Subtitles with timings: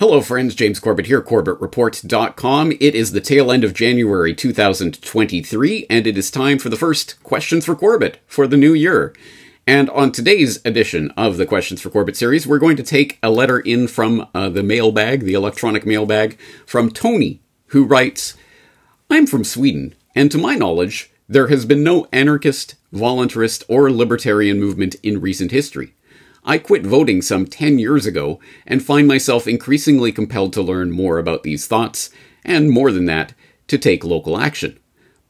[0.00, 0.56] Hello, friends.
[0.56, 2.72] James Corbett here, CorbettReport.com.
[2.80, 7.22] It is the tail end of January 2023, and it is time for the first
[7.22, 9.14] Questions for Corbett for the new year.
[9.68, 13.30] And on today's edition of the Questions for Corbett series, we're going to take a
[13.30, 18.34] letter in from uh, the mailbag, the electronic mailbag, from Tony, who writes
[19.08, 24.58] I'm from Sweden, and to my knowledge, there has been no anarchist, voluntarist, or libertarian
[24.58, 25.94] movement in recent history.
[26.44, 31.18] I quit voting some 10 years ago and find myself increasingly compelled to learn more
[31.18, 32.10] about these thoughts,
[32.44, 33.32] and more than that,
[33.68, 34.78] to take local action.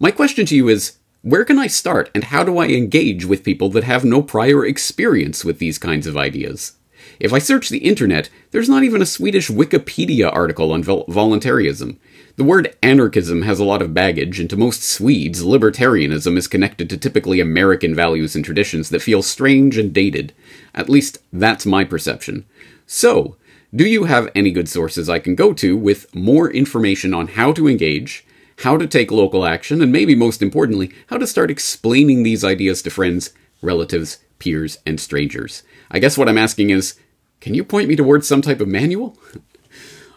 [0.00, 3.44] My question to you is where can I start and how do I engage with
[3.44, 6.72] people that have no prior experience with these kinds of ideas?
[7.20, 12.00] If I search the internet, there's not even a Swedish Wikipedia article on vol- voluntarism.
[12.36, 16.90] The word anarchism has a lot of baggage, and to most Swedes, libertarianism is connected
[16.90, 20.32] to typically American values and traditions that feel strange and dated.
[20.74, 22.44] At least, that's my perception.
[22.88, 23.36] So,
[23.72, 27.52] do you have any good sources I can go to with more information on how
[27.52, 28.26] to engage,
[28.58, 32.82] how to take local action, and maybe most importantly, how to start explaining these ideas
[32.82, 33.30] to friends,
[33.62, 35.62] relatives, peers, and strangers?
[35.88, 36.96] I guess what I'm asking is
[37.40, 39.16] can you point me towards some type of manual?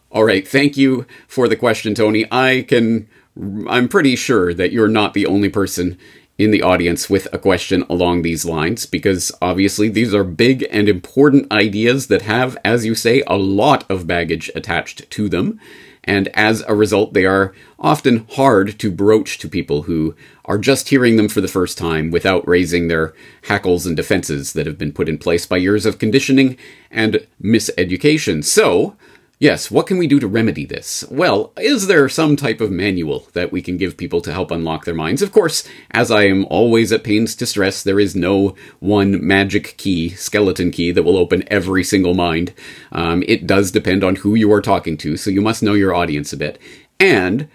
[0.09, 2.25] All right, thank you for the question, Tony.
[2.31, 3.07] I can,
[3.67, 5.97] I'm pretty sure that you're not the only person
[6.37, 10.87] in the audience with a question along these lines, because obviously these are big and
[10.87, 15.59] important ideas that have, as you say, a lot of baggage attached to them.
[16.03, 20.87] And as a result, they are often hard to broach to people who are just
[20.87, 23.13] hearing them for the first time without raising their
[23.43, 26.55] hackles and defenses that have been put in place by years of conditioning
[26.89, 28.41] and miseducation.
[28.41, 28.95] So,
[29.39, 31.03] Yes, what can we do to remedy this?
[31.11, 34.85] Well, is there some type of manual that we can give people to help unlock
[34.85, 35.21] their minds?
[35.21, 39.77] Of course, as I am always at pains to stress, there is no one magic
[39.77, 42.51] key, skeleton key, that will open every single mind.
[42.91, 45.93] Um, it does depend on who you are talking to, so you must know your
[45.93, 46.57] audience a bit.
[46.99, 47.47] And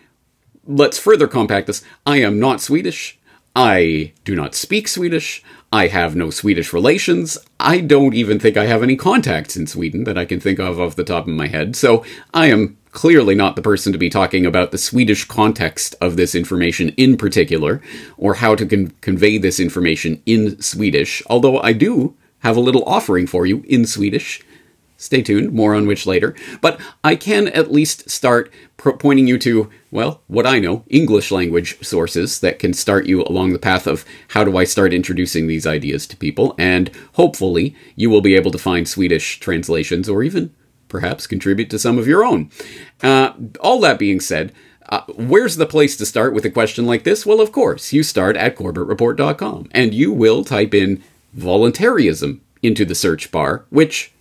[0.65, 3.19] let's further compact this I am not Swedish.
[3.55, 5.42] I do not speak Swedish.
[5.73, 7.39] I have no Swedish relations.
[7.58, 10.80] I don't even think I have any contacts in Sweden that I can think of
[10.80, 11.77] off the top of my head.
[11.77, 16.17] So I am clearly not the person to be talking about the Swedish context of
[16.17, 17.80] this information in particular,
[18.18, 22.85] or how to con- convey this information in Swedish, although I do have a little
[22.85, 24.42] offering for you in Swedish.
[25.02, 26.35] Stay tuned, more on which later.
[26.61, 31.33] But I can at least start pro- pointing you to, well, what I know, English
[31.33, 35.48] language sources that can start you along the path of how do I start introducing
[35.48, 40.23] these ideas to people, and hopefully you will be able to find Swedish translations or
[40.23, 40.55] even
[40.86, 42.48] perhaps contribute to some of your own.
[43.02, 44.52] Uh, all that being said,
[44.89, 47.27] uh, where's the place to start with a question like this?
[47.27, 51.02] Well, of course, you start at CorbettReport.com and you will type in
[51.33, 54.12] voluntarism into the search bar, which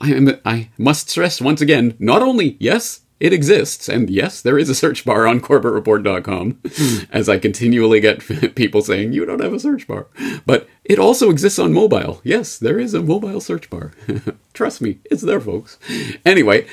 [0.00, 4.58] I, am, I must stress once again, not only, yes, it exists, and yes, there
[4.58, 7.04] is a search bar on CorbettReport.com, hmm.
[7.10, 8.20] as I continually get
[8.54, 10.06] people saying, you don't have a search bar.
[10.46, 12.20] But it also exists on mobile.
[12.22, 13.92] Yes, there is a mobile search bar.
[14.54, 15.78] Trust me, it's there, folks.
[16.24, 16.66] Anyway,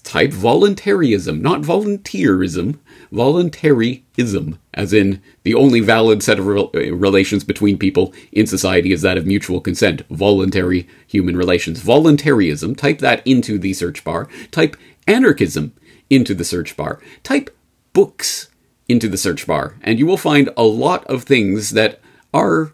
[0.00, 2.78] type voluntarism, not volunteerism,
[3.12, 9.02] voluntaryism, as in the only valid set of re- relations between people in society is
[9.02, 11.80] that of mutual consent, voluntary human relations.
[11.80, 14.28] Voluntarism, type that into the search bar.
[14.50, 15.72] Type anarchism
[16.10, 17.00] into the search bar.
[17.22, 17.56] Type
[17.92, 18.48] books
[18.88, 22.00] into the search bar, and you will find a lot of things that
[22.34, 22.72] are,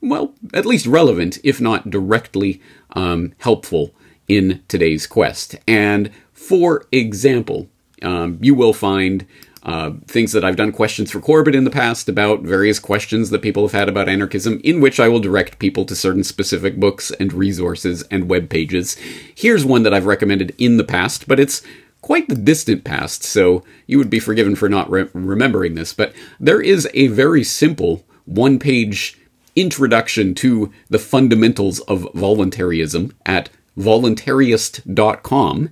[0.00, 2.60] well, at least relevant, if not directly
[2.94, 3.94] um, helpful
[4.26, 5.56] in today's quest.
[5.68, 6.10] And
[6.52, 7.66] for example,
[8.02, 9.24] um, you will find
[9.62, 13.40] uh, things that I've done questions for Corbett in the past about various questions that
[13.40, 17.10] people have had about anarchism, in which I will direct people to certain specific books
[17.12, 18.98] and resources and web pages.
[19.34, 21.62] Here's one that I've recommended in the past, but it's
[22.02, 25.94] quite the distant past, so you would be forgiven for not re- remembering this.
[25.94, 29.18] But there is a very simple one page
[29.56, 33.48] introduction to the fundamentals of voluntarism at
[33.78, 35.70] voluntarist.com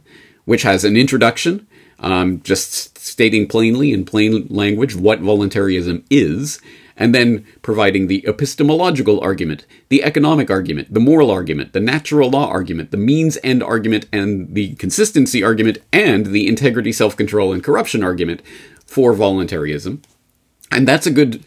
[0.51, 1.65] which has an introduction,
[2.01, 6.61] um, just stating plainly in plain language what voluntarism is,
[6.97, 12.49] and then providing the epistemological argument, the economic argument, the moral argument, the natural law
[12.49, 17.63] argument, the means end argument, and the consistency argument, and the integrity, self control, and
[17.63, 18.43] corruption argument
[18.85, 20.03] for voluntarism.
[20.73, 21.45] And that's a good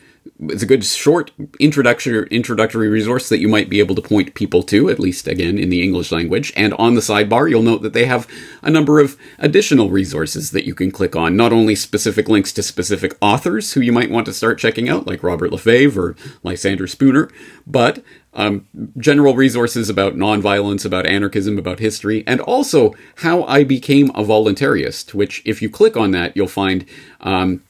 [0.50, 4.64] it's a good short introductory introductory resource that you might be able to point people
[4.64, 6.52] to, at least again in the English language.
[6.56, 8.28] And on the sidebar, you'll note that they have
[8.62, 11.36] a number of additional resources that you can click on.
[11.36, 15.08] Not only specific links to specific authors who you might want to start checking out,
[15.08, 17.30] like Robert LeFevre or Lysander Spooner,
[17.68, 18.04] but
[18.34, 18.68] um,
[18.98, 25.14] general resources about nonviolence, about anarchism, about history, and also how I became a voluntarist.
[25.14, 26.86] Which, if you click on that, you'll find
[27.22, 27.64] um,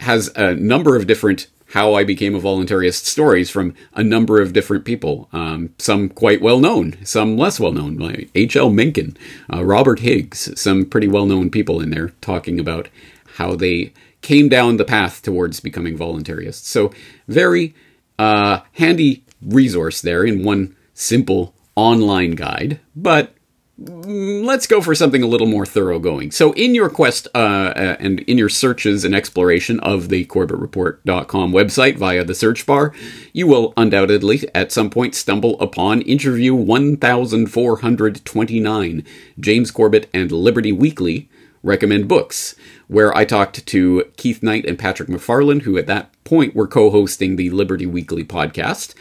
[0.00, 4.52] has a number of different how I became a voluntarist stories from a number of
[4.52, 5.28] different people.
[5.32, 8.70] Um, some quite well known, some less well known, like H.L.
[8.70, 9.16] Mencken,
[9.52, 12.88] uh, Robert Higgs, some pretty well known people in there talking about
[13.36, 13.92] how they
[14.22, 16.64] came down the path towards becoming voluntarists.
[16.64, 16.92] So,
[17.28, 17.74] very
[18.18, 23.34] uh, handy resource there in one simple online guide, but
[23.78, 26.32] let's go for something a little more thoroughgoing.
[26.32, 31.52] So, in your quest uh, uh, and in your searches and exploration of the CorbettReport.com
[31.52, 32.92] website via the search bar,
[33.32, 39.04] you will undoubtedly at some point stumble upon interview 1429
[39.38, 41.28] James Corbett and Liberty Weekly
[41.62, 42.54] recommend books,
[42.86, 46.90] where I talked to Keith Knight and Patrick McFarland, who at that point were co
[46.90, 48.94] hosting the Liberty Weekly podcast.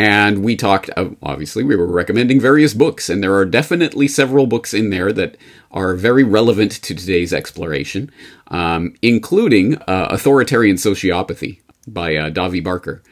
[0.00, 4.46] And we talked, uh, obviously, we were recommending various books, and there are definitely several
[4.46, 5.36] books in there that
[5.72, 8.10] are very relevant to today's exploration,
[8.46, 13.02] um, including uh, Authoritarian Sociopathy by uh, Davi Barker.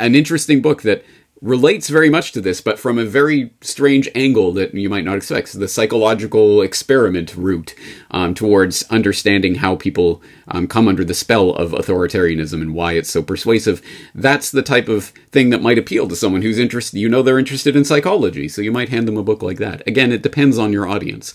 [0.00, 1.04] an interesting book that
[1.42, 5.16] relates very much to this, but from a very strange angle that you might not
[5.16, 5.48] expect.
[5.48, 7.74] So the psychological experiment route
[8.10, 13.10] um, towards understanding how people um, come under the spell of authoritarianism and why it's
[13.10, 13.80] so persuasive.
[14.14, 16.98] That's the type of thing that might appeal to someone who's interested.
[16.98, 19.86] You know, they're interested in psychology, so you might hand them a book like that.
[19.86, 21.32] Again, it depends on your audience.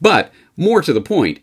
[0.00, 1.40] But more to the point,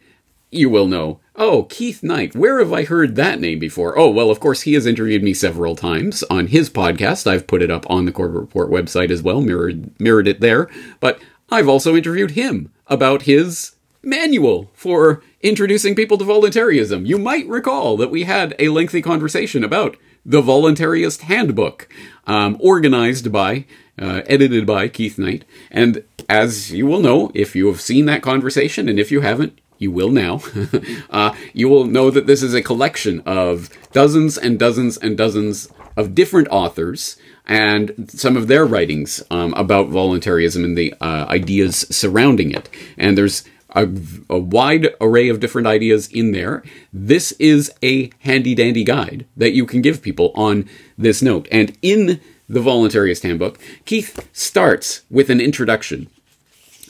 [0.51, 2.35] you will know Oh, Keith Knight.
[2.35, 3.97] Where have I heard that name before?
[3.97, 7.25] Oh, well, of course, he has interviewed me several times on his podcast.
[7.25, 10.69] I've put it up on the Corbett Report website as well, mirrored, mirrored it there.
[10.99, 17.05] But I've also interviewed him about his manual for introducing people to voluntarism.
[17.05, 19.95] You might recall that we had a lengthy conversation about
[20.25, 21.87] the Voluntarist Handbook,
[22.27, 23.63] um, organized by,
[23.97, 25.45] uh, edited by Keith Knight.
[25.71, 29.57] And as you will know, if you have seen that conversation, and if you haven't,
[29.79, 30.41] you will now,
[31.09, 35.69] uh, you will know that this is a collection of dozens and dozens and dozens
[35.97, 41.85] of different authors and some of their writings um, about voluntarism and the uh, ideas
[41.89, 42.69] surrounding it.
[42.97, 43.87] And there's a,
[44.29, 46.63] a, wide array of different ideas in there.
[46.93, 51.47] This is a handy dandy guide that you can give people on this note.
[51.51, 56.09] And in the Voluntarist Handbook, Keith starts with an introduction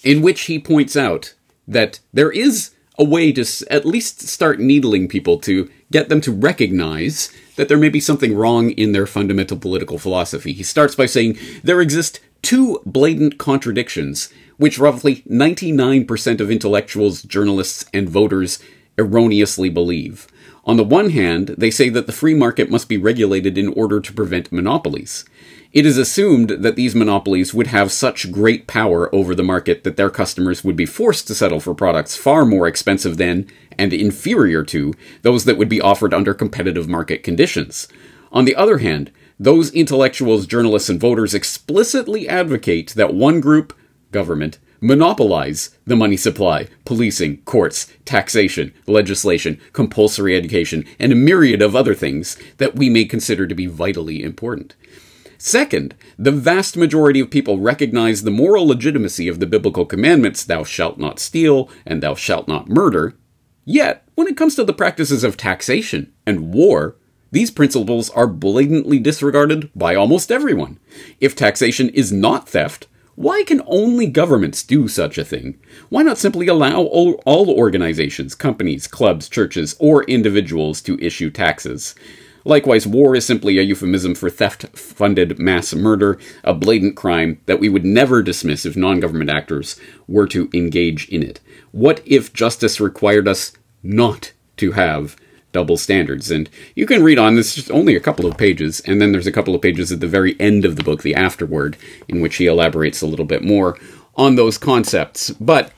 [0.04, 1.34] in which he points out
[1.68, 6.31] that there is a way to at least start needling people to get them to
[6.31, 10.51] recognize that there may be something wrong in their fundamental political philosophy.
[10.51, 17.86] He starts by saying there exist two blatant contradictions which roughly 99% of intellectuals, journalists,
[17.94, 18.60] and voters
[18.98, 20.28] erroneously believe.
[20.66, 24.02] On the one hand, they say that the free market must be regulated in order
[24.02, 25.24] to prevent monopolies.
[25.71, 29.98] It is assumed that these monopolies would have such great power over the market that
[29.98, 33.45] their customers would be forced to settle for products far more expensive than,
[33.77, 37.88] and inferior to, those that would be offered under competitive market conditions.
[38.31, 43.77] On the other hand, those intellectuals, journalists, and voters explicitly advocate that one group,
[44.12, 51.75] government, monopolize the money supply, policing, courts, taxation, legislation, compulsory education, and a myriad of
[51.75, 54.75] other things that we may consider to be vitally important.
[55.42, 60.66] Second, the vast majority of people recognize the moral legitimacy of the biblical commandments, thou
[60.66, 63.16] shalt not steal and thou shalt not murder.
[63.64, 66.98] Yet, when it comes to the practices of taxation and war,
[67.31, 70.78] these principles are blatantly disregarded by almost everyone.
[71.22, 75.58] If taxation is not theft, why can only governments do such a thing?
[75.88, 81.96] Why not simply allow all, organizations, companies, clubs, churches, or individuals to issue taxes?
[82.50, 87.60] Likewise, war is simply a euphemism for theft funded mass murder, a blatant crime that
[87.60, 91.40] we would never dismiss if non government actors were to engage in it.
[91.72, 93.54] What if justice required us
[93.84, 95.16] not to have
[95.52, 96.32] double standards?
[96.32, 99.28] And you can read on this, just only a couple of pages, and then there's
[99.28, 101.78] a couple of pages at the very end of the book, the afterword,
[102.08, 103.78] in which he elaborates a little bit more
[104.16, 105.30] on those concepts.
[105.30, 105.72] But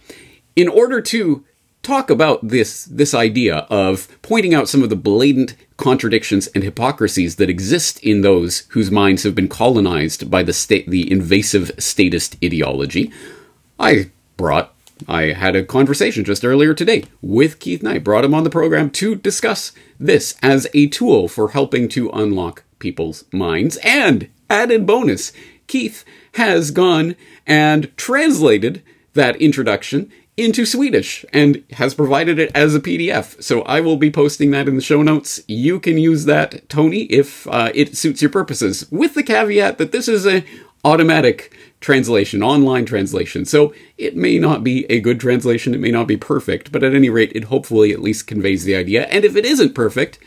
[0.55, 1.43] in order to
[1.83, 7.37] talk about this this idea of pointing out some of the blatant contradictions and hypocrisies
[7.37, 12.37] that exist in those whose minds have been colonized by the state the invasive statist
[12.43, 13.11] ideology.
[13.79, 14.73] I brought
[15.07, 18.91] I had a conversation just earlier today with Keith Knight, brought him on the program
[18.91, 23.77] to discuss this as a tool for helping to unlock people's minds.
[23.77, 25.33] And added bonus,
[25.65, 27.15] Keith has gone
[27.47, 28.83] and translated
[29.13, 30.11] that introduction
[30.41, 33.41] into Swedish and has provided it as a PDF.
[33.41, 35.41] So I will be posting that in the show notes.
[35.47, 39.91] You can use that, Tony, if uh, it suits your purposes, with the caveat that
[39.91, 40.43] this is a
[40.83, 43.45] automatic translation, online translation.
[43.45, 46.95] So it may not be a good translation, it may not be perfect, but at
[46.95, 49.05] any rate, it hopefully at least conveys the idea.
[49.07, 50.17] And if it isn't perfect,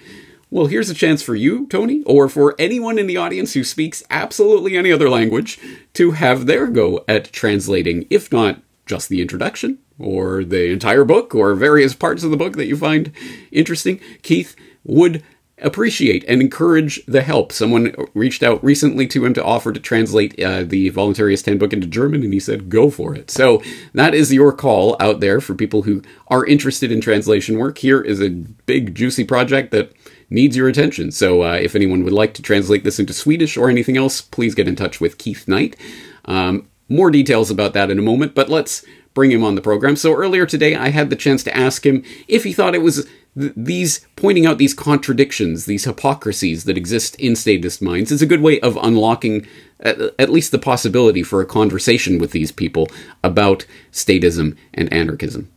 [0.51, 4.05] well, here's a chance for you, Tony, or for anyone in the audience who speaks
[4.11, 5.59] absolutely any other language
[5.95, 11.35] to have their go at translating, if not just the introduction, or the entire book,
[11.35, 13.13] or various parts of the book that you find
[13.51, 14.01] interesting.
[14.23, 15.23] Keith would
[15.59, 17.53] appreciate and encourage the help.
[17.53, 21.87] Someone reached out recently to him to offer to translate uh, the Voluntarist Handbook into
[21.87, 23.31] German, and he said, go for it.
[23.31, 23.63] So
[23.95, 27.79] that is your call out there for people who are interested in translation work.
[27.79, 29.93] Here is a big, juicy project that
[30.29, 31.13] needs your attention.
[31.13, 34.57] So uh, if anyone would like to translate this into Swedish or anything else, please
[34.57, 35.77] get in touch with Keith Knight.
[36.25, 39.97] Um, more details about that in a moment, but let's bring him on the program.
[39.97, 43.09] So earlier today, I had the chance to ask him if he thought it was
[43.37, 48.43] these pointing out these contradictions, these hypocrisies that exist in statist minds is a good
[48.43, 49.47] way of unlocking
[49.81, 52.89] at, at least the possibility for a conversation with these people
[53.23, 55.51] about statism and anarchism.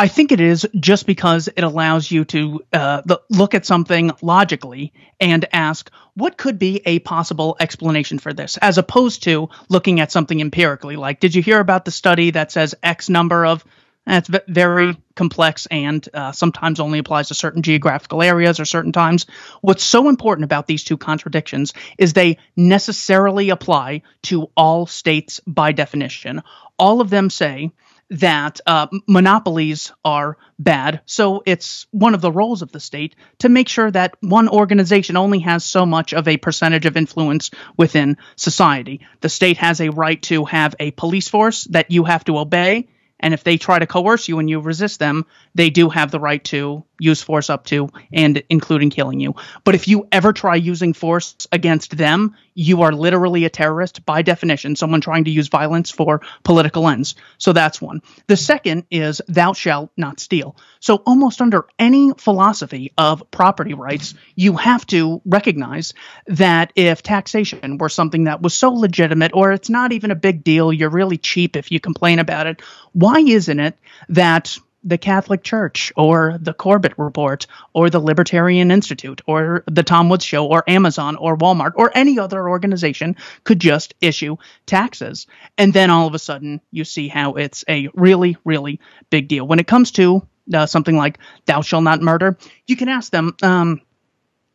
[0.00, 4.92] I think it is just because it allows you to uh, look at something logically
[5.18, 10.12] and ask what could be a possible explanation for this, as opposed to looking at
[10.12, 10.94] something empirically.
[10.94, 13.64] Like, did you hear about the study that says X number of
[14.10, 19.26] it's very complex and uh, sometimes only applies to certain geographical areas or certain times.
[19.60, 25.72] What's so important about these two contradictions is they necessarily apply to all states by
[25.72, 26.42] definition.
[26.78, 27.72] All of them say
[28.10, 31.02] that uh, monopolies are bad.
[31.06, 35.16] So it's one of the roles of the state to make sure that one organization
[35.16, 39.06] only has so much of a percentage of influence within society.
[39.20, 42.88] The state has a right to have a police force that you have to obey
[43.20, 46.20] and if they try to coerce you and you resist them, they do have the
[46.20, 49.34] right to use force up to and including killing you.
[49.64, 54.22] But if you ever try using force against them, you are literally a terrorist by
[54.22, 57.14] definition, someone trying to use violence for political ends.
[57.38, 58.02] So that's one.
[58.26, 60.56] The second is thou shalt not steal.
[60.80, 65.94] So almost under any philosophy of property rights, you have to recognize
[66.26, 70.42] that if taxation were something that was so legitimate or it's not even a big
[70.42, 72.60] deal, you're really cheap if you complain about it,
[72.92, 73.78] why isn't it
[74.08, 80.08] that the Catholic Church or the Corbett Report or the Libertarian Institute or the Tom
[80.08, 85.26] Woods Show or Amazon or Walmart or any other organization could just issue taxes.
[85.56, 88.80] And then all of a sudden you see how it's a really, really
[89.10, 89.46] big deal.
[89.46, 93.34] When it comes to uh, something like thou shalt not murder, you can ask them,
[93.42, 93.80] um,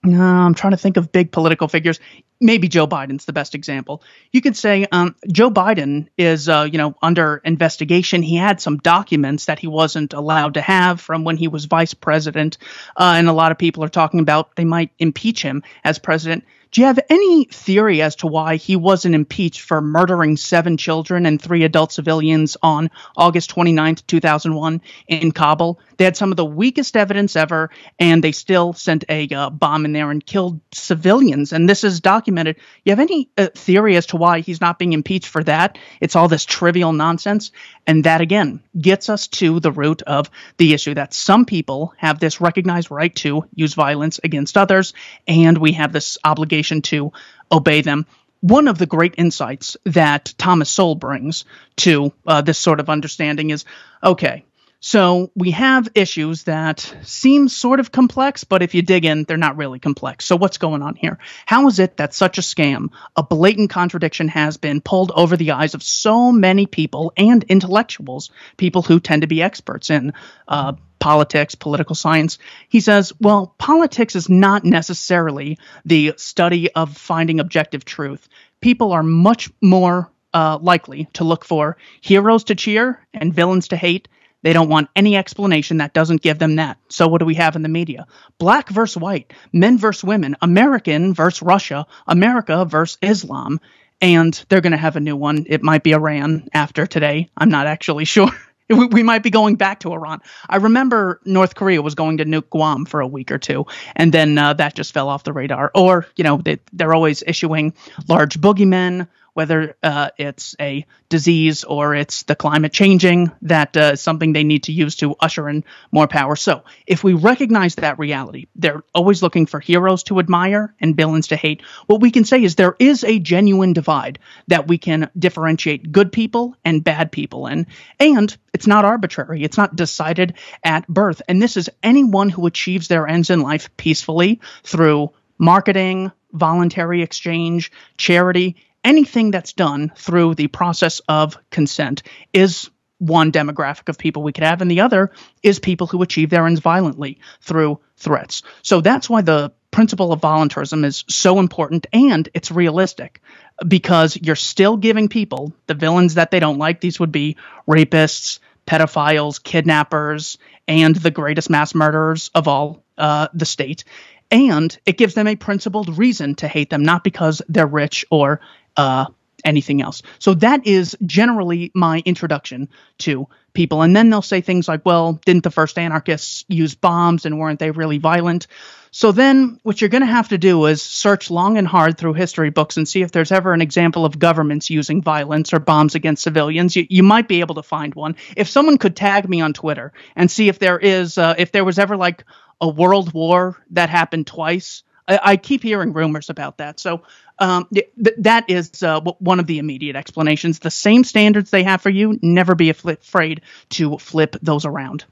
[0.06, 2.00] I'm trying to think of big political figures.
[2.42, 4.04] Maybe Joe Biden's the best example.
[4.34, 8.22] You could say um, Joe Biden is, uh, you know, under investigation.
[8.22, 11.94] He had some documents that he wasn't allowed to have from when he was vice
[11.94, 12.58] president,
[12.98, 16.44] uh, and a lot of people are talking about they might impeach him as president.
[16.74, 21.28] Do you have any theory as to why he wasn't impeached for murdering seven children
[21.28, 25.80] and three adult civilians on August 29th, 2001 in Kabul?
[25.98, 27.70] They had some of the weakest evidence ever,
[28.00, 31.54] and they still sent a uh, bomb in there and killed civilians.
[31.54, 32.58] And this is documented.
[32.84, 35.78] You have any uh, theory as to why he's not being impeached for that?
[36.00, 37.52] It's all this trivial nonsense.
[37.86, 42.20] And that, again, gets us to the root of the issue that some people have
[42.20, 44.94] this recognized right to use violence against others,
[45.28, 47.12] and we have this obligation to
[47.52, 48.06] obey them
[48.44, 51.46] one of the great insights that Thomas Sowell brings
[51.78, 53.64] to uh, this sort of understanding is
[54.04, 54.44] okay,
[54.86, 59.38] so we have issues that seem sort of complex, but if you dig in, they're
[59.38, 60.25] not really complex.
[60.25, 61.20] So what's going on here?
[61.46, 65.52] How is it that such a scam, a blatant contradiction, has been pulled over the
[65.52, 70.12] eyes of so many people and intellectuals, people who tend to be experts in
[70.50, 72.38] uh, politics, political science?
[72.68, 78.28] He says, well, politics is not necessarily the study of finding objective truth.
[78.60, 83.78] People are much more uh, likely to look for heroes to cheer and villains to
[83.78, 84.10] hate
[84.44, 86.78] they don't want any explanation that doesn't give them that.
[86.90, 88.06] So what do we have in the media?
[88.38, 93.60] Black versus white, men versus women, American versus Russia, America versus Islam.
[94.02, 95.46] And they're going to have a new one.
[95.48, 97.30] It might be Iran after today.
[97.38, 98.30] I'm not actually sure.
[98.70, 100.22] we might be going back to Iran.
[100.50, 104.14] I remember North Korea was going to nuke Guam for a week or two, and
[104.14, 105.72] then uh, that just fell off the radar.
[105.76, 107.74] Or, you know, they, they're always issuing
[108.08, 114.02] large boogeymen whether uh, it's a disease or it's the climate changing, that uh, is
[114.02, 116.36] something they need to use to usher in more power.
[116.36, 121.28] So, if we recognize that reality, they're always looking for heroes to admire and villains
[121.28, 121.62] to hate.
[121.88, 126.12] What we can say is there is a genuine divide that we can differentiate good
[126.12, 127.68] people and bad people in.
[128.00, 131.22] And it's not arbitrary, it's not decided at birth.
[131.28, 137.72] And this is anyone who achieves their ends in life peacefully through marketing, voluntary exchange,
[137.98, 144.32] charity, anything that's done through the process of consent is one demographic of people we
[144.32, 145.12] could have, and the other
[145.42, 148.44] is people who achieve their ends violently through threats.
[148.62, 153.22] So that's why the principle of voluntarism is so important and it's realistic
[153.68, 156.80] because you're still giving people the villains that they don't like.
[156.80, 157.38] These would be
[157.68, 160.38] rapists, pedophiles, kidnappers,
[160.68, 163.84] and the greatest mass murderers of all uh, the state.
[164.32, 168.40] And it gives them a principled reason to hate them, not because they're rich or
[168.77, 169.06] uh,
[169.44, 170.01] anything else.
[170.20, 173.82] So that is generally my introduction to people.
[173.82, 177.60] And then they'll say things like, well, didn't the first anarchists use bombs and weren't
[177.60, 178.48] they really violent?
[178.92, 182.13] So then what you're going to have to do is search long and hard through
[182.13, 185.96] history books and see if there's ever an example of governments using violence or bombs
[185.96, 186.75] against civilians.
[186.75, 188.15] You, you might be able to find one.
[188.38, 191.65] If someone could tag me on Twitter and see if there is, uh, if there
[191.65, 192.24] was ever like
[192.62, 196.80] a world war that happened twice, I, I keep hearing rumors about that.
[196.80, 197.02] So
[197.40, 200.60] um, th- that is uh, one of the immediate explanations.
[200.60, 203.42] The same standards they have for you, never be afraid
[203.72, 205.06] to flip those around.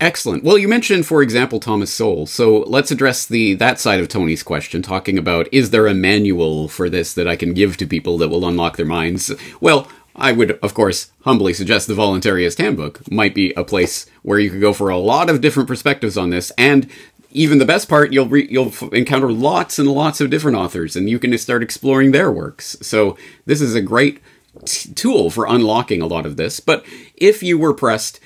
[0.00, 0.42] Excellent.
[0.42, 2.24] Well, you mentioned, for example, Thomas Sowell.
[2.24, 6.68] So let's address the that side of Tony's question, talking about is there a manual
[6.68, 9.30] for this that I can give to people that will unlock their minds?
[9.60, 14.38] Well, I would, of course, humbly suggest the Voluntarist Handbook might be a place where
[14.38, 16.90] you could go for a lot of different perspectives on this, and
[17.32, 21.08] even the best part, you'll re- you'll encounter lots and lots of different authors, and
[21.08, 22.76] you can start exploring their works.
[22.82, 24.20] So this is a great
[24.64, 26.60] t- tool for unlocking a lot of this.
[26.60, 26.84] But
[27.16, 28.20] if you were pressed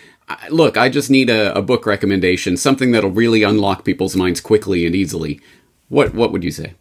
[0.51, 4.87] look, I just need a, a book recommendation, something that'll really unlock people's minds quickly
[4.87, 5.41] and easily.
[5.89, 6.75] What what would you say?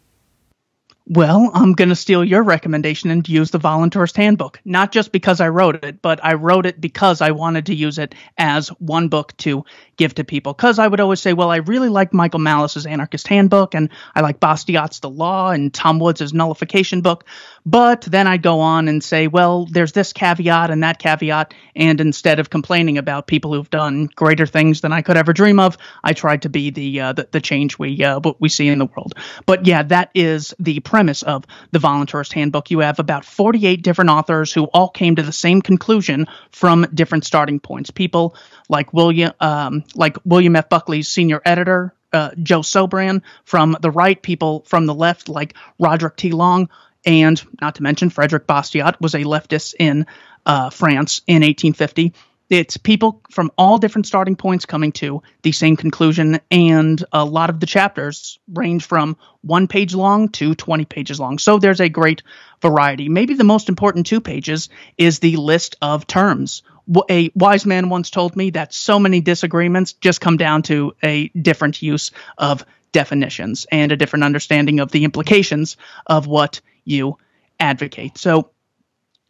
[1.06, 4.58] Well, I'm going to steal your recommendation and use the Voluntarist Handbook.
[4.64, 7.98] Not just because I wrote it, but I wrote it because I wanted to use
[7.98, 9.66] it as one book to
[9.98, 10.54] give to people.
[10.54, 14.22] Because I would always say, well, I really like Michael Malice's Anarchist Handbook, and I
[14.22, 17.26] like Bastiat's The Law and Tom Woods' Nullification book.
[17.66, 21.54] But then I'd go on and say, well, there's this caveat and that caveat.
[21.74, 25.58] And instead of complaining about people who've done greater things than I could ever dream
[25.58, 28.68] of, I tried to be the uh, the, the, change we uh, what we see
[28.68, 29.14] in the world.
[29.46, 32.70] But yeah, that is the premise of the Voluntarist Handbook.
[32.70, 37.24] You have about 48 different authors who all came to the same conclusion from different
[37.24, 37.90] starting points.
[37.90, 38.36] People
[38.68, 40.68] like William um, like William F.
[40.68, 46.16] Buckley's senior editor, uh, Joe Sobran from the right, people from the left like Roderick
[46.16, 46.30] T.
[46.30, 46.68] Long,
[47.04, 50.06] and not to mention Frederick Bastiat was a leftist in
[50.46, 52.12] uh, France in 1850.
[52.50, 57.48] It's people from all different starting points coming to the same conclusion, and a lot
[57.48, 61.38] of the chapters range from one page long to 20 pages long.
[61.38, 62.22] So there's a great
[62.60, 63.08] variety.
[63.08, 66.62] Maybe the most important two pages is the list of terms.
[67.10, 71.28] A wise man once told me that so many disagreements just come down to a
[71.28, 77.16] different use of definitions and a different understanding of the implications of what you
[77.60, 78.18] advocate.
[78.18, 78.50] So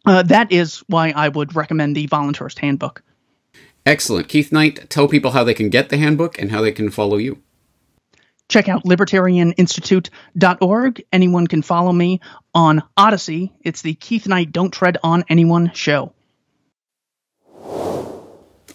[0.05, 3.01] uh, that is why I would recommend the Voluntarist Handbook.
[3.85, 4.27] Excellent.
[4.27, 7.17] Keith Knight, tell people how they can get the handbook and how they can follow
[7.17, 7.43] you.
[8.47, 11.03] Check out libertarianinstitute.org.
[11.11, 12.21] Anyone can follow me
[12.53, 13.51] on Odysee.
[13.61, 16.13] It's the Keith Knight Don't Tread on Anyone show.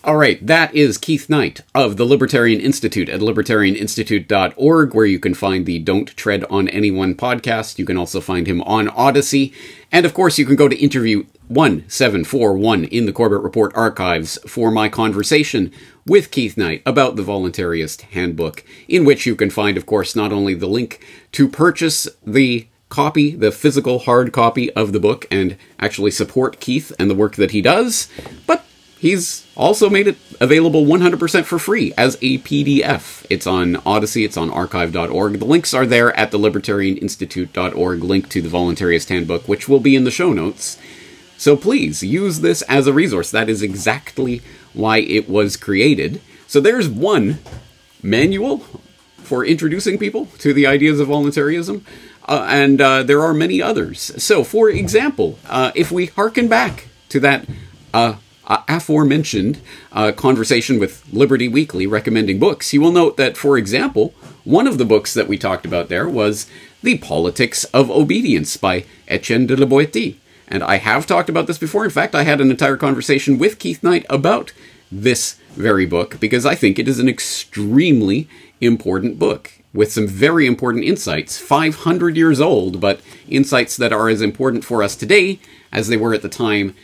[0.03, 5.35] All right, that is Keith Knight of the Libertarian Institute at libertarianinstitute.org, where you can
[5.35, 7.79] find the Don't Tread on Anyone podcast.
[7.79, 9.53] You can also find him on Odysee.
[9.93, 14.71] And of course, you can go to interview 1741 in the Corbett Report archives for
[14.71, 15.71] my conversation
[16.07, 20.33] with Keith Knight about the Voluntarist Handbook, in which you can find, of course, not
[20.33, 25.59] only the link to purchase the copy, the physical hard copy of the book, and
[25.79, 28.09] actually support Keith and the work that he does,
[28.47, 28.65] but
[29.01, 33.25] He's also made it available 100% for free as a PDF.
[33.31, 35.39] It's on Odysee, it's on archive.org.
[35.39, 39.97] The links are there at the libertarianinstitute.org link to the Voluntarist Handbook, which will be
[39.97, 40.77] in the show notes.
[41.39, 43.31] So please use this as a resource.
[43.31, 44.43] That is exactly
[44.75, 46.21] why it was created.
[46.47, 47.39] So there's one
[48.03, 48.59] manual
[49.17, 51.87] for introducing people to the ideas of voluntarism,
[52.29, 54.23] uh, and uh, there are many others.
[54.23, 57.47] So, for example, uh, if we hearken back to that
[58.47, 59.61] uh, aforementioned
[59.93, 64.79] uh, conversation with Liberty Weekly recommending books, you will note that, for example, one of
[64.79, 66.47] the books that we talked about there was
[66.83, 70.17] The Politics of Obedience by Etienne de la Boétie.
[70.49, 71.85] And I have talked about this before.
[71.85, 74.53] In fact, I had an entire conversation with Keith Knight about
[74.91, 78.29] this very book because I think it is an extremely
[78.61, 81.39] important book with some very important insights.
[81.39, 85.39] 500 years old, but insights that are as important for us today
[85.73, 86.75] as they were at the time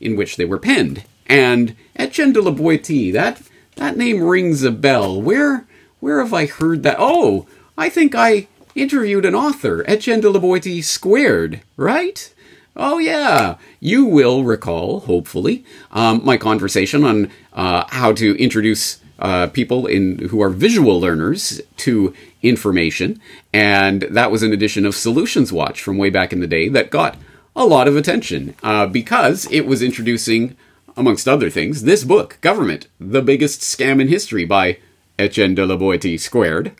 [0.00, 1.04] in which they were penned.
[1.26, 3.42] And Etienne de la Boétie, that,
[3.76, 5.20] that name rings a bell.
[5.20, 5.66] Where,
[6.00, 6.96] where have I heard that?
[6.98, 12.32] Oh, I think I interviewed an author, Etienne de la Boétie squared, right?
[12.76, 13.56] Oh, yeah.
[13.80, 20.28] You will recall, hopefully, um, my conversation on uh, how to introduce uh, people in
[20.28, 23.18] who are visual learners to information,
[23.52, 26.90] and that was an edition of Solutions Watch from way back in the day that
[26.90, 27.16] got
[27.56, 30.56] a lot of attention uh, because it was introducing,
[30.96, 34.78] amongst other things, this book, Government: The Biggest Scam in History by
[35.18, 36.72] Etienne de la Boétie squared.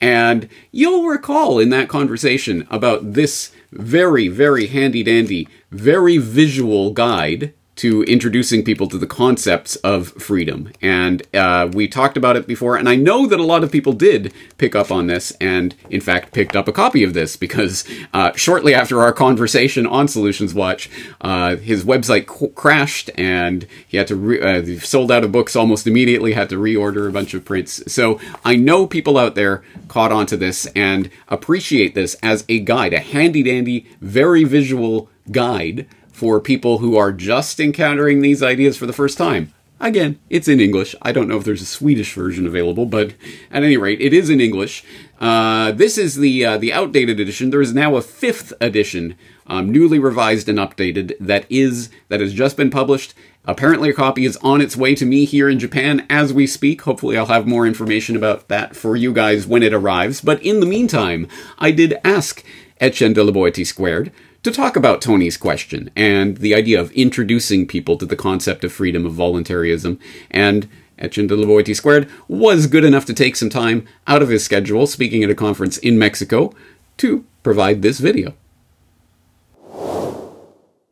[0.00, 7.52] And you'll recall in that conversation about this very, very handy dandy, very visual guide
[7.80, 10.70] to introducing people to the concepts of freedom.
[10.82, 13.94] And uh, we talked about it before, and I know that a lot of people
[13.94, 17.88] did pick up on this and, in fact, picked up a copy of this because
[18.12, 20.90] uh, shortly after our conversation on Solutions Watch,
[21.22, 25.86] uh, his website crashed and he had to re- uh, sold out of books almost
[25.86, 27.82] immediately, had to reorder a bunch of prints.
[27.90, 32.60] So I know people out there caught on to this and appreciate this as a
[32.60, 35.86] guide, a handy dandy, very visual guide
[36.20, 39.54] for people who are just encountering these ideas for the first time.
[39.80, 40.94] Again, it's in English.
[41.00, 43.14] I don't know if there's a Swedish version available, but
[43.50, 44.84] at any rate, it is in English.
[45.18, 47.48] Uh, this is the uh, the outdated edition.
[47.48, 52.34] There is now a fifth edition, um, newly revised and updated, that is that has
[52.34, 53.14] just been published.
[53.46, 56.82] Apparently, a copy is on its way to me here in Japan as we speak.
[56.82, 60.20] Hopefully, I'll have more information about that for you guys when it arrives.
[60.20, 61.26] But in the meantime,
[61.58, 62.44] I did ask
[62.78, 67.66] Etienne de la Boétie Squared to talk about Tony's question and the idea of introducing
[67.66, 69.98] people to the concept of freedom of voluntarism.
[70.30, 74.28] And Etienne de la Boétie Squared was good enough to take some time out of
[74.28, 76.54] his schedule, speaking at a conference in Mexico,
[76.98, 78.34] to provide this video.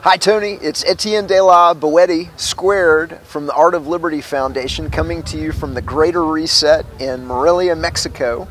[0.01, 0.53] Hi, Tony.
[0.63, 5.53] It's Etienne de la Boétie Squared from the Art of Liberty Foundation coming to you
[5.53, 8.47] from the Greater Reset in Morelia, Mexico.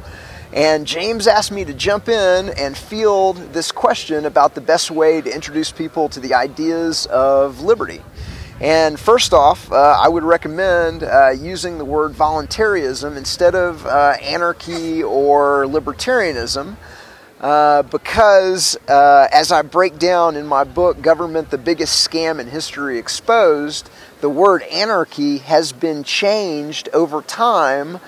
[0.53, 5.19] And James asked me to jump in and field this question about the best way
[5.21, 8.01] to introduce people to the ideas of liberty.
[8.59, 14.15] And first off, uh, I would recommend uh, using the word voluntarism instead of uh,
[14.21, 16.77] anarchy or libertarianism.
[17.39, 22.47] Uh, because, uh, as I break down in my book, Government the Biggest Scam in
[22.47, 27.99] History Exposed, the word anarchy has been changed over time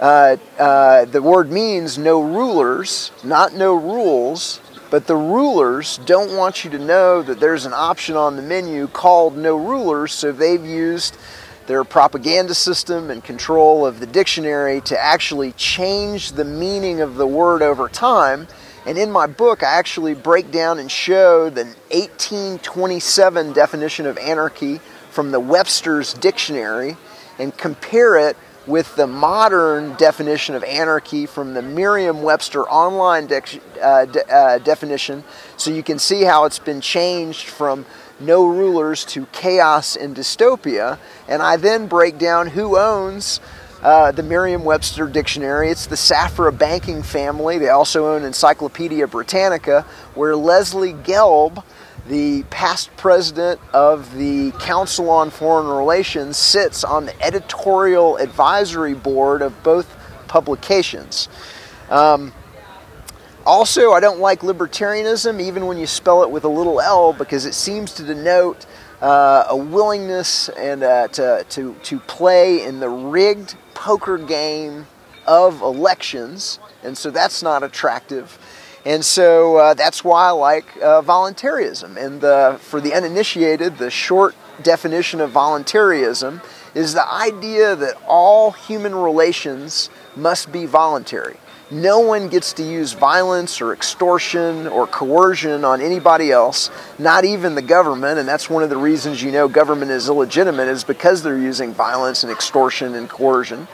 [0.00, 4.60] uh, uh, the word means no rulers, not no rules,
[4.90, 8.88] but the rulers don't want you to know that there's an option on the menu
[8.88, 11.18] called no rulers, so they've used
[11.66, 17.26] their propaganda system and control of the dictionary to actually change the meaning of the
[17.26, 18.48] word over time.
[18.86, 24.80] And in my book, I actually break down and show the 1827 definition of anarchy
[25.10, 26.96] from the Webster's Dictionary
[27.38, 28.36] and compare it
[28.70, 35.24] with the modern definition of anarchy from the Merriam Webster online uh, de- uh, definition.
[35.56, 37.84] So you can see how it's been changed from
[38.20, 40.98] no rulers to chaos and dystopia.
[41.26, 43.40] And I then break down who owns.
[43.82, 45.70] Uh, the Merriam Webster Dictionary.
[45.70, 47.56] It's the Safra banking family.
[47.56, 51.64] They also own Encyclopedia Britannica, where Leslie Gelb
[52.08, 59.42] the past president of the Council on Foreign Relations sits on the editorial advisory board
[59.42, 61.28] of both publications.
[61.88, 62.32] Um,
[63.46, 67.46] also, I don't like libertarianism, even when you spell it with a little L, because
[67.46, 68.66] it seems to denote
[69.00, 74.86] uh, a willingness and uh, to, to, to play in the rigged poker game
[75.26, 78.38] of elections, and so that's not attractive.
[78.84, 81.96] And so uh, that's why I like uh, voluntarism.
[81.98, 86.40] And the, for the uninitiated, the short definition of voluntarism
[86.74, 91.36] is the idea that all human relations must be voluntary.
[91.72, 97.54] No one gets to use violence or extortion or coercion on anybody else, not even
[97.54, 98.18] the government.
[98.18, 101.72] And that's one of the reasons you know government is illegitimate, is because they're using
[101.72, 103.68] violence and extortion and coercion.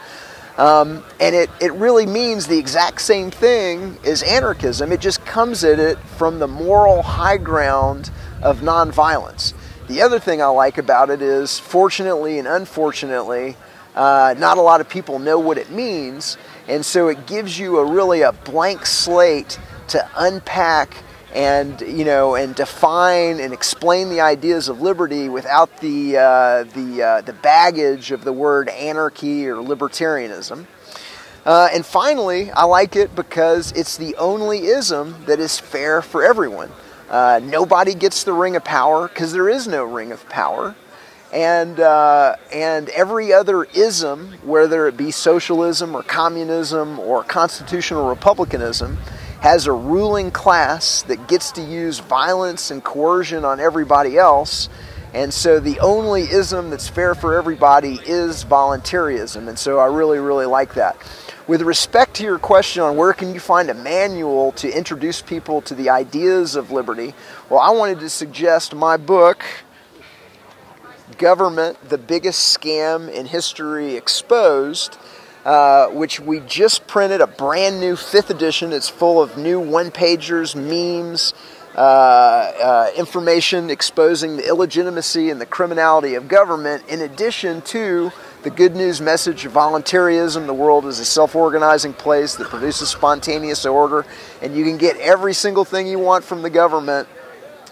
[0.58, 4.90] Um, and it, it really means the exact same thing as anarchism.
[4.90, 8.10] It just comes at it from the moral high ground
[8.42, 9.52] of nonviolence.
[9.88, 13.56] The other thing I like about it is, fortunately and unfortunately,
[13.94, 16.36] uh, not a lot of people know what it means,
[16.68, 20.96] and so it gives you a really a blank slate to unpack
[21.36, 27.02] and you know and define and explain the ideas of liberty without the uh, the
[27.02, 30.66] uh, the baggage of the word anarchy or libertarianism.
[31.44, 36.24] Uh, and finally, I like it because it's the only ism that is fair for
[36.24, 36.72] everyone.
[37.08, 40.74] Uh, nobody gets the ring of power because there is no ring of power.
[41.32, 48.98] And, uh, and every other ism, whether it be socialism or communism or constitutional republicanism,
[49.46, 54.68] has a ruling class that gets to use violence and coercion on everybody else.
[55.14, 59.46] And so the only ism that's fair for everybody is voluntarism.
[59.46, 60.96] And so I really, really like that.
[61.46, 65.60] With respect to your question on where can you find a manual to introduce people
[65.60, 67.14] to the ideas of liberty,
[67.48, 69.44] well, I wanted to suggest my book,
[71.18, 74.98] Government, the Biggest Scam in History Exposed,
[75.46, 78.72] uh, which we just printed a brand new fifth edition.
[78.72, 81.34] It's full of new one pagers, memes,
[81.76, 88.10] uh, uh, information exposing the illegitimacy and the criminality of government, in addition to
[88.42, 90.48] the good news message of voluntarism.
[90.48, 94.04] The world is a self organizing place that produces spontaneous order,
[94.42, 97.06] and you can get every single thing you want from the government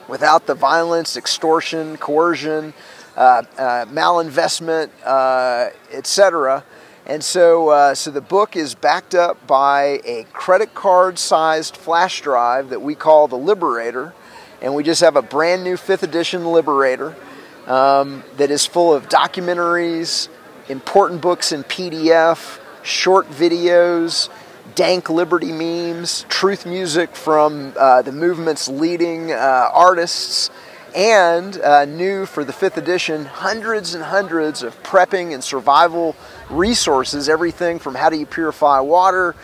[0.06, 2.72] without the violence, extortion, coercion,
[3.16, 6.62] uh, uh, malinvestment, uh, etc.
[7.06, 12.22] And so, uh, so the book is backed up by a credit card sized flash
[12.22, 14.14] drive that we call the Liberator.
[14.62, 17.14] And we just have a brand new fifth edition Liberator
[17.66, 20.28] um, that is full of documentaries,
[20.68, 24.30] important books in PDF, short videos,
[24.74, 30.50] dank liberty memes, truth music from uh, the movement's leading uh, artists,
[30.94, 36.14] and uh, new for the fifth edition, hundreds and hundreds of prepping and survival
[36.48, 39.34] resources everything from how do you purify water.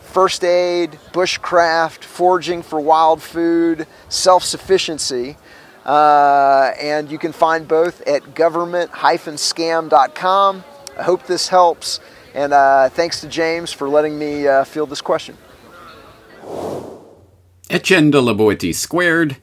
[0.00, 5.36] First aid, bushcraft, foraging for wild food, self sufficiency.
[5.84, 10.64] Uh, and you can find both at government-scam.com.
[10.98, 12.00] I hope this helps,
[12.34, 15.38] and uh, thanks to James for letting me uh, field this question.
[17.70, 19.36] Etienne de squared,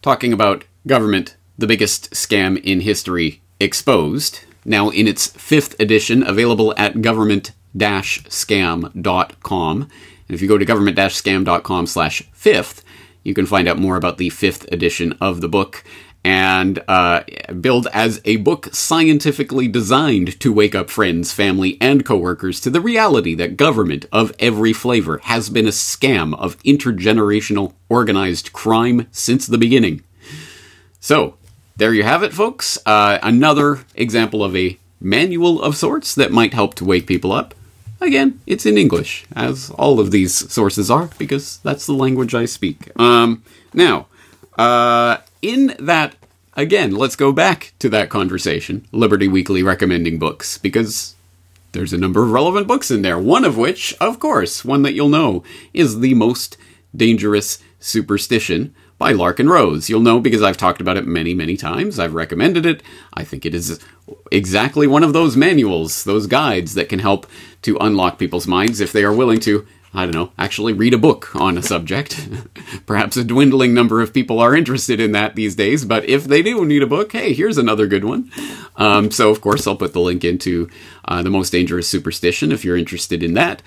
[0.00, 4.40] talking about government, the biggest scam in history, exposed.
[4.64, 9.82] Now in its fifth edition, available at government-scam.com.
[9.82, 9.90] And
[10.28, 12.84] if you go to government-scam.com slash fifth,
[13.22, 15.84] you can find out more about the fifth edition of the book
[16.24, 17.22] and uh,
[17.60, 22.80] build as a book scientifically designed to wake up friends, family, and coworkers to the
[22.80, 29.46] reality that government of every flavor has been a scam of intergenerational organized crime since
[29.46, 30.02] the beginning.
[31.02, 31.34] So,
[31.76, 32.78] there you have it, folks.
[32.86, 37.56] Uh, another example of a manual of sorts that might help to wake people up.
[38.00, 42.44] Again, it's in English, as all of these sources are, because that's the language I
[42.44, 42.88] speak.
[43.00, 43.42] Um,
[43.74, 44.06] now,
[44.56, 46.14] uh, in that,
[46.56, 51.16] again, let's go back to that conversation Liberty Weekly recommending books, because
[51.72, 53.18] there's a number of relevant books in there.
[53.18, 55.42] One of which, of course, one that you'll know,
[55.74, 56.56] is The Most
[56.94, 59.90] Dangerous Superstition by Larken Rose.
[59.90, 61.98] You'll know because I've talked about it many, many times.
[61.98, 62.84] I've recommended it.
[63.12, 63.80] I think it is
[64.30, 67.26] exactly one of those manuals, those guides that can help
[67.62, 70.98] to unlock people's minds if they are willing to, I don't know, actually read a
[70.98, 72.28] book on a subject.
[72.86, 76.40] Perhaps a dwindling number of people are interested in that these days, but if they
[76.40, 78.30] do need a book, hey, here's another good one.
[78.76, 80.70] Um, so, of course, I'll put the link into
[81.06, 83.62] uh, The Most Dangerous Superstition if you're interested in that.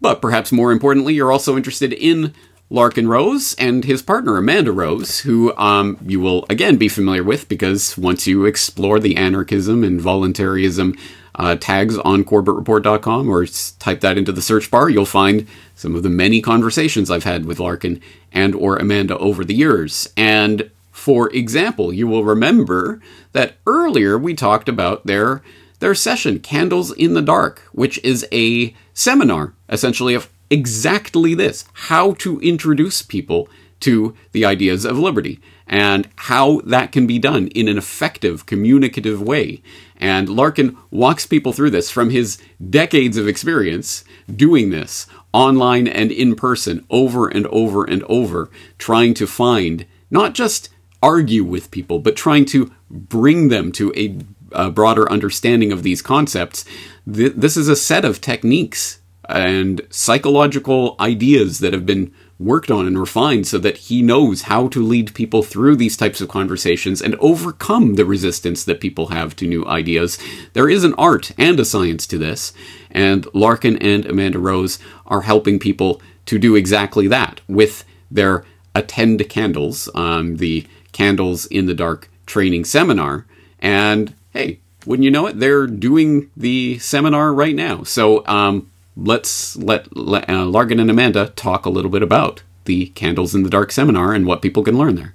[0.00, 2.34] But perhaps more importantly, you're also interested in
[2.70, 7.48] Larken Rose and his partner Amanda Rose, who um, you will again be familiar with
[7.48, 10.96] because once you explore the anarchism and voluntarism
[11.34, 13.46] uh, tags on CorbettReport.com or
[13.80, 17.44] type that into the search bar, you'll find some of the many conversations I've had
[17.44, 20.08] with Larken and or Amanda over the years.
[20.16, 23.00] And for example, you will remember
[23.32, 25.42] that earlier we talked about their
[25.80, 32.12] their session Candles in the Dark, which is a seminar essentially of exactly this how
[32.14, 33.48] to introduce people
[33.80, 39.22] to the ideas of liberty and how that can be done in an effective, communicative
[39.22, 39.62] way.
[39.96, 46.10] And Larken walks people through this from his decades of experience doing this online and
[46.10, 50.70] in person over and over and over, trying to find not just
[51.02, 54.18] argue with people, but trying to bring them to a,
[54.52, 56.64] a broader understanding of these concepts.
[57.10, 58.99] Th- this is a set of techniques
[59.32, 64.66] and psychological ideas that have been worked on and refined so that he knows how
[64.68, 69.36] to lead people through these types of conversations and overcome the resistance that people have
[69.36, 70.18] to new ideas.
[70.54, 72.54] There is an art and a science to this,
[72.90, 79.28] and Larken and Amanda Rose are helping people to do exactly that with their Attend
[79.28, 83.26] Candles, um, the Candles in the Dark training seminar.
[83.58, 85.38] And hey, wouldn't you know it?
[85.38, 87.82] They're doing the seminar right now.
[87.82, 92.86] So um, let's let, let uh, Larken and Amanda talk a little bit about the
[92.88, 95.14] Candles in the Dark seminar and what people can learn there.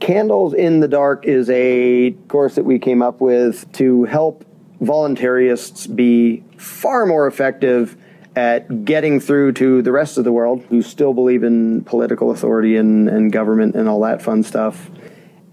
[0.00, 4.44] Candles in the Dark is a course that we came up with to help
[4.80, 7.96] voluntarists be far more effective
[8.36, 12.76] at getting through to the rest of the world who still believe in political authority
[12.76, 14.88] and, and government and all that fun stuff.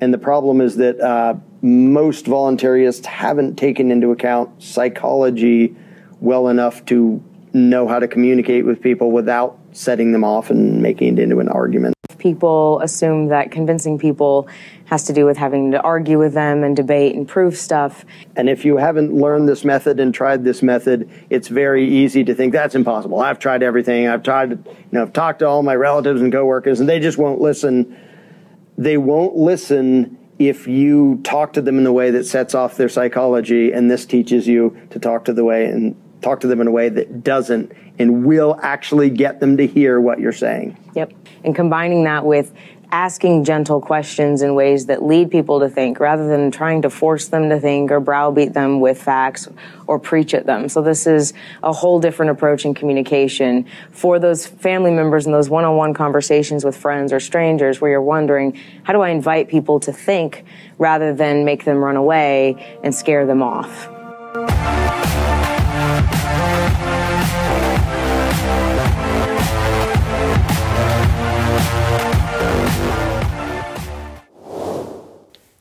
[0.02, 5.76] And the problem is that uh, most voluntarists haven't taken into account psychology
[6.20, 11.18] well enough to know how to communicate with people without setting them off and making
[11.18, 11.96] it into an argument.
[12.18, 14.48] People assume that convincing people
[14.86, 18.06] has to do with having to argue with them and debate and prove stuff.
[18.36, 22.34] And if you haven't learned this method and tried this method, it's very easy to
[22.34, 23.20] think that's impossible.
[23.20, 24.08] I've tried everything.
[24.08, 27.18] I've tried, you know, I've talked to all my relatives and coworkers, and they just
[27.18, 27.98] won't listen.
[28.78, 32.90] They won't listen if you talk to them in a way that sets off their
[32.90, 36.68] psychology, and this teaches you to talk to the way and talk to them in
[36.68, 40.78] a way that doesn't and will actually get them to hear what you're saying.
[40.96, 41.14] Yep.
[41.44, 42.54] And combining that with
[42.92, 47.28] asking gentle questions in ways that lead people to think rather than trying to force
[47.28, 49.48] them to think or browbeat them with facts
[49.88, 50.70] or preach at them.
[50.70, 55.50] So this is a whole different approach in communication for those family members and those
[55.50, 59.92] one-on-one conversations with friends or strangers where you're wondering, how do I invite people to
[59.92, 60.46] think
[60.78, 63.90] rather than make them run away and scare them off?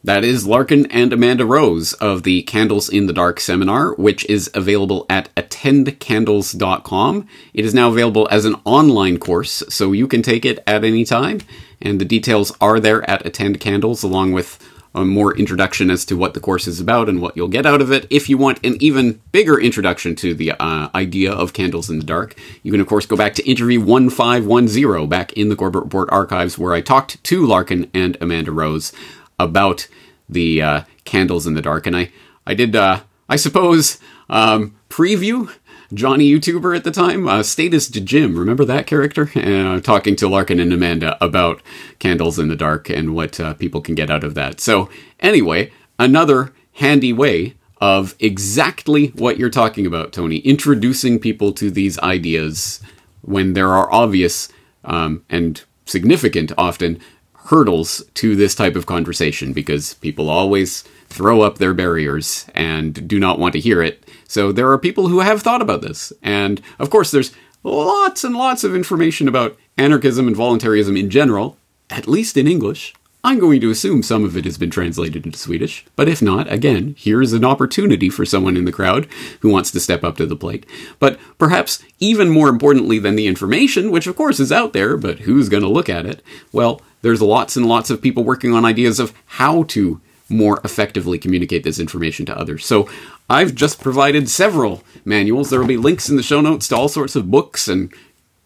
[0.05, 4.51] That is Larken and Amanda Rose of the Candles in the Dark seminar, which is
[4.53, 7.27] available at attendcandles.com.
[7.55, 11.07] It is now available as an online course, so you can take it at any
[11.07, 11.41] time.
[11.81, 14.59] And the details are there at Attend Candles, along with
[14.95, 17.81] a more introduction as to what the course is about and what you'll get out
[17.81, 18.07] of it.
[18.11, 22.05] If you want an even bigger introduction to the uh, idea of Candles in the
[22.05, 26.11] Dark, you can, of course, go back to interview 1510 back in the Corbett Report
[26.13, 28.93] archives, where I talked to Larken and Amanda Rose
[29.39, 29.89] about
[30.29, 32.11] the uh, candles in the dark, and I
[32.47, 35.53] I did uh, I suppose um, preview
[35.93, 38.37] Johnny YouTuber at the time, uh, Statist Jim.
[38.39, 39.31] Remember that character?
[39.45, 41.61] Uh, talking to Larken and Amanda about
[41.99, 44.61] candles in the dark and what uh, people can get out of that.
[44.61, 44.89] So
[45.21, 50.39] anyway, another handy way of exactly what you're talking about, Tony.
[50.39, 52.81] Introducing people to these ideas
[53.21, 54.49] when there are obvious
[54.85, 57.01] um, and significant, often
[57.45, 63.19] hurdles to this type of conversation because people always throw up their barriers and do
[63.19, 64.09] not want to hear it.
[64.27, 66.13] So there are people who have thought about this.
[66.23, 71.57] And of course, there's lots and lots of information about anarchism and voluntarism in general,
[71.91, 72.95] at least in English.
[73.27, 76.53] I'm going to assume some of it has been translated into Swedish, but if not,
[76.53, 79.09] again, here's an opportunity for someone in the crowd
[79.41, 80.67] who wants to step up to the plate.
[80.99, 85.21] But perhaps even more importantly than the information, which of course is out there, but
[85.21, 86.23] who's going to look at it?
[86.53, 91.19] Well, there's lots and lots of people working on ideas of how to more effectively
[91.19, 92.65] communicate this information to others.
[92.65, 92.89] So
[93.29, 95.51] I've just provided several manuals.
[95.51, 97.93] There will be links in the show notes to all sorts of books and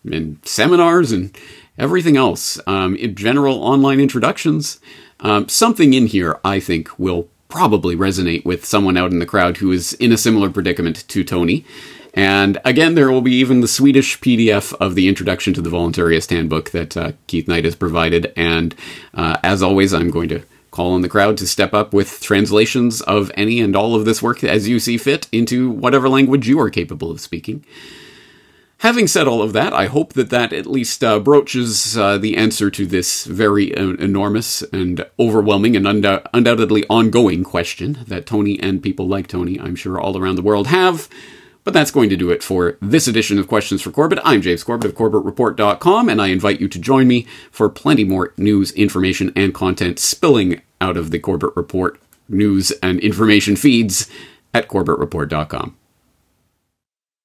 [0.05, 1.37] and seminars and
[1.79, 2.59] everything else.
[2.67, 4.81] Um, in general online introductions.
[5.21, 9.59] Um, something in here I think will probably resonate with someone out in the crowd
[9.59, 11.65] who is in a similar predicament to Tony.
[12.19, 16.31] And again, there will be even the Swedish PDF of the Introduction to the Voluntarist
[16.31, 18.33] Handbook that uh, Keith Knight has provided.
[18.35, 18.75] And
[19.15, 23.03] uh, as always, I'm going to call on the crowd to step up with translations
[23.03, 26.59] of any and all of this work as you see fit into whatever language you
[26.59, 27.65] are capable of speaking.
[28.79, 32.37] Having said all of that, I hope that that at least uh, broaches uh, the
[32.37, 39.07] answer to this very enormous and overwhelming and undoubtedly ongoing question that Tony and people
[39.07, 41.09] like Tony, I'm sure, all around the world have.
[41.69, 44.21] But that's going to do it for this edition of Questions for Corbett.
[44.25, 48.33] I'm James Corbett of CorbettReport.com, and I invite you to join me for plenty more
[48.39, 54.09] news, information, and content spilling out of the Corbett Report news and information feeds
[54.55, 55.78] at CorbettReport.com.